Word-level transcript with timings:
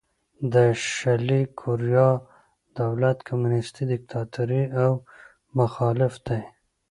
د 0.53 0.55
شلي 0.93 1.41
کوریا 1.59 2.09
دولت 2.79 3.17
کمونیستي 3.27 3.83
دیکتاتوري 3.91 4.63
او 4.83 4.91
مخالف 5.57 6.13
دی. 6.27 6.41